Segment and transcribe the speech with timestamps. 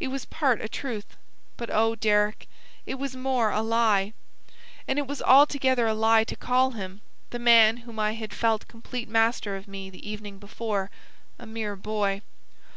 [0.00, 1.16] It was part a truth,
[1.56, 2.48] but oh, Deryck,
[2.86, 4.14] it was more a lie;
[4.88, 8.66] and it was altogether a lie to call him the man whom I had felt
[8.66, 10.90] complete master of me the evening before
[11.38, 12.20] 'a mere boy.'